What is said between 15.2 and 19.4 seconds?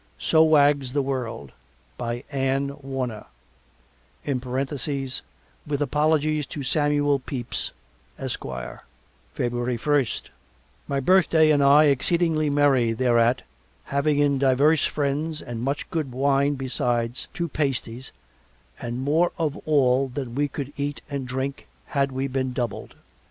and much good wine beside two pasties and more